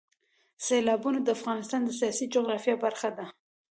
سیلابونه 0.65 1.19
د 1.21 1.27
افغانستان 1.37 1.81
د 1.85 1.91
سیاسي 1.99 2.25
جغرافیه 2.35 2.75
برخه 2.85 3.09
ده. 3.17 3.25